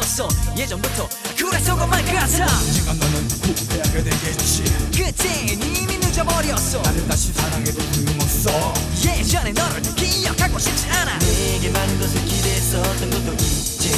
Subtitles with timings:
[0.00, 0.28] 있었어.
[0.56, 4.64] 예전부터 그래서그만 같아 언젠가 너는 후회하게 되겠지.
[4.92, 6.82] 그땐 이미 늦어버렸어.
[6.82, 8.74] 나는 다시 사랑해도 소용없어.
[9.04, 11.18] 예전에 너를 기억하고 싶지 않아.
[11.18, 13.90] 내게 많은 것을 기대했었던 것도 이제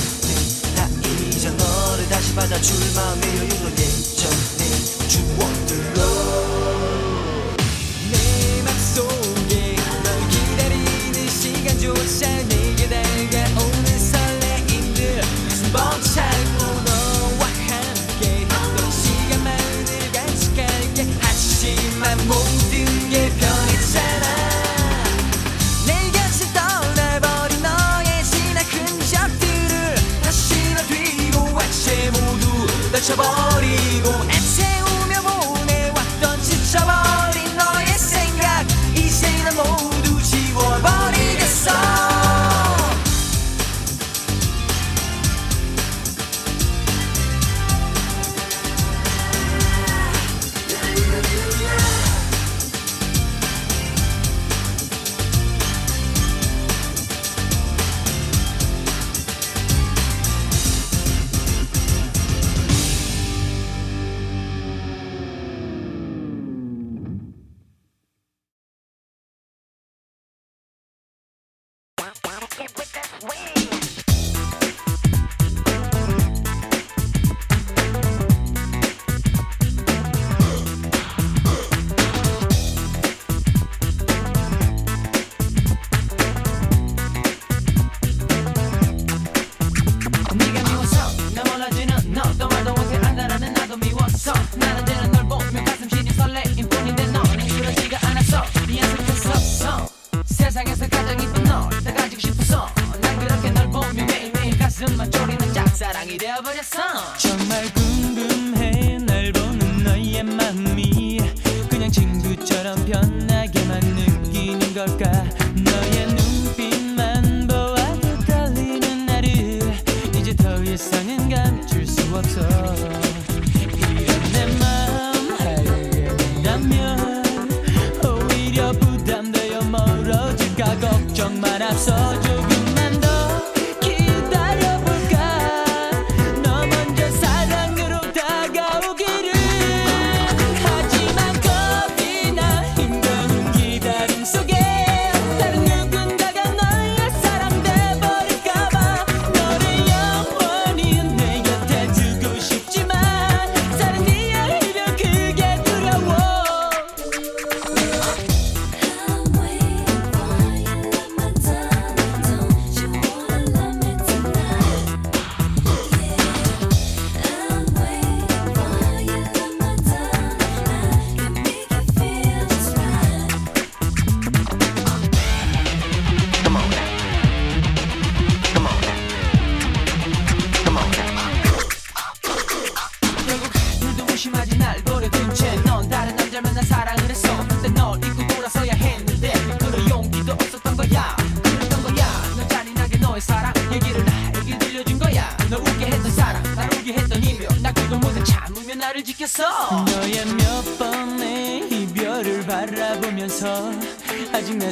[0.77, 6.03] 다 잊어 너를 다시 받아줄 마음의 여유도 예전의 추억들로
[8.11, 12.41] 내 맘속에 널 기다리는 시간조차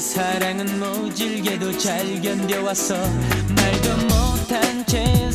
[0.01, 2.95] 사랑은 모질게도 잘 견뎌왔어.
[3.55, 5.31] 말도 못한 채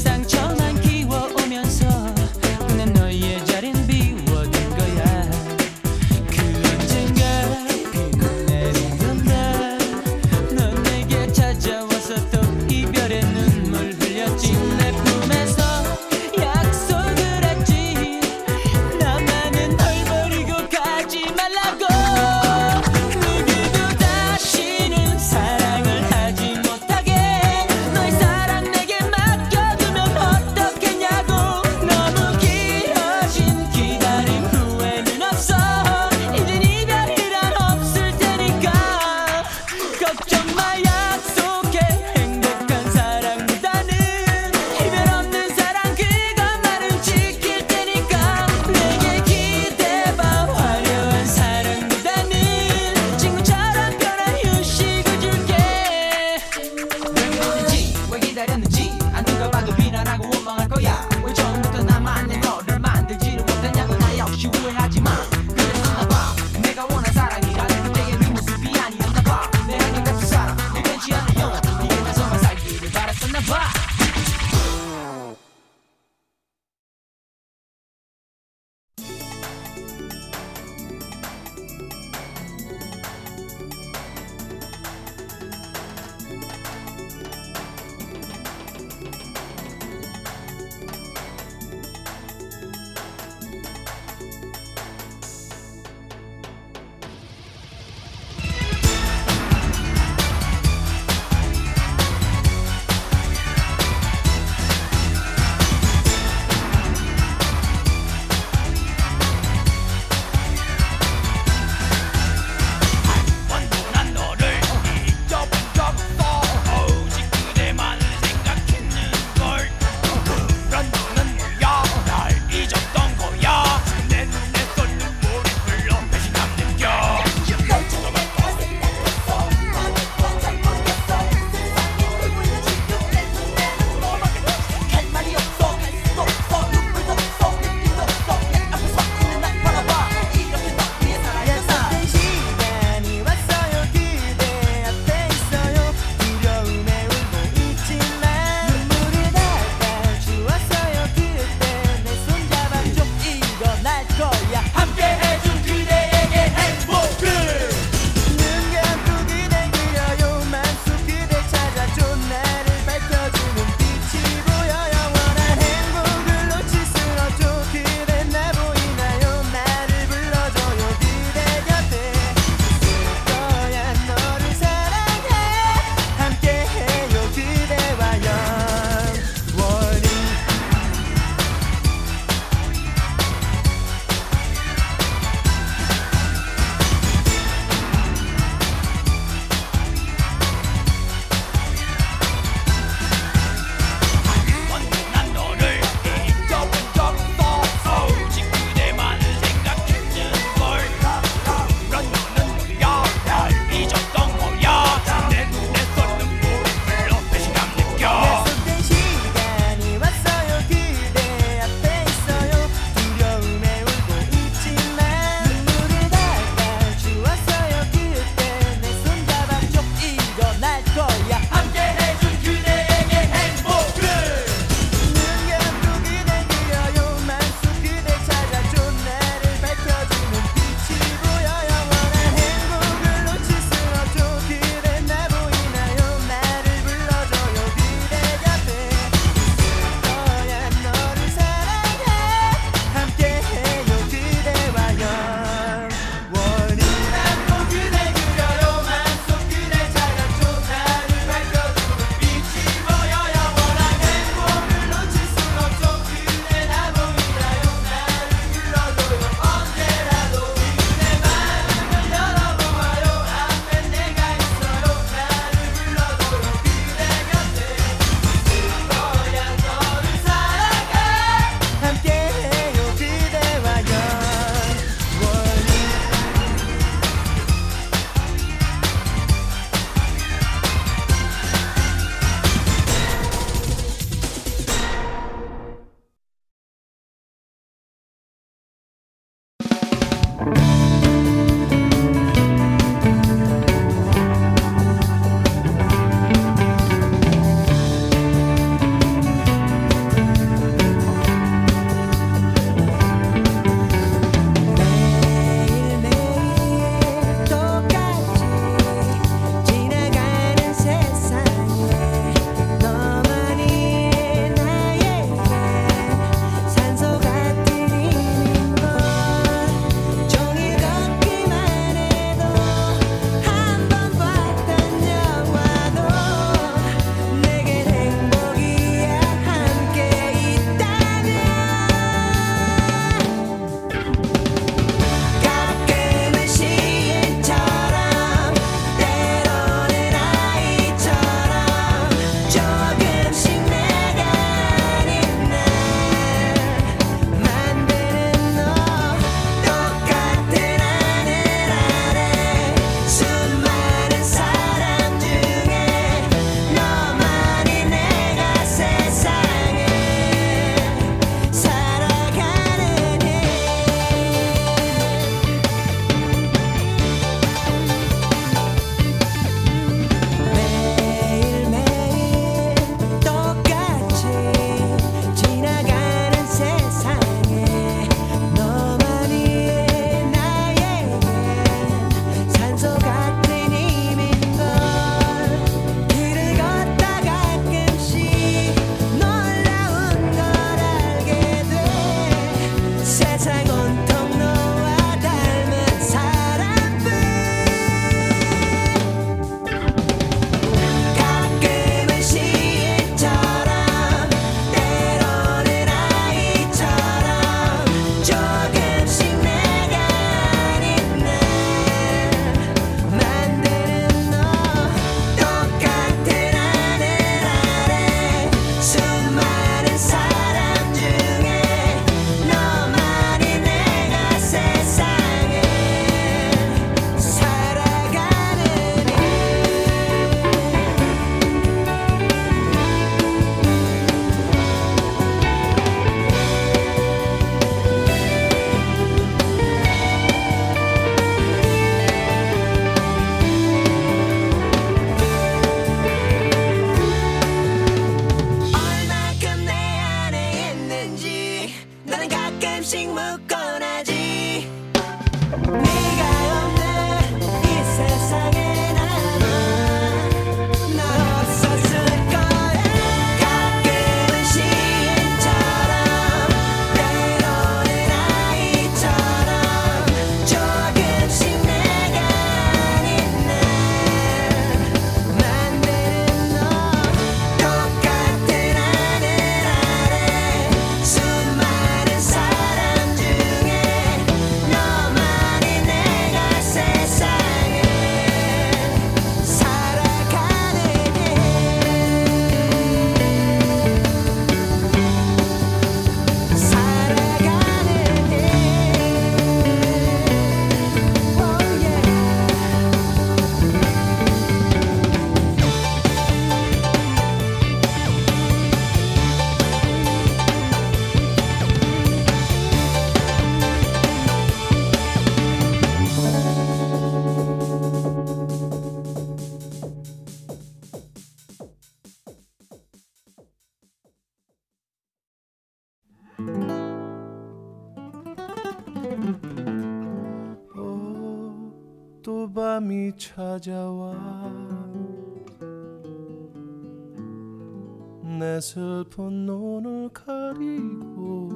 [539.06, 541.50] 슬픈 눈을 가리고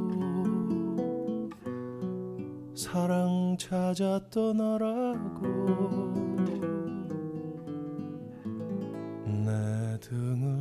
[2.75, 5.45] 사랑 찾아 떠나라고
[9.25, 10.58] 내 등을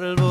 [0.00, 0.29] salvo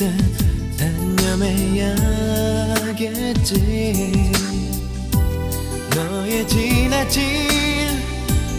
[0.00, 0.10] 이제
[0.78, 1.52] 단념해야겠지.
[5.94, 7.22] 너의 지나친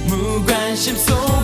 [0.06, 1.41] 무관심 속